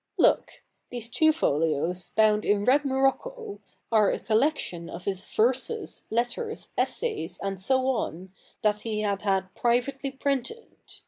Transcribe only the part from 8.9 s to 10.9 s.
had had privately printed.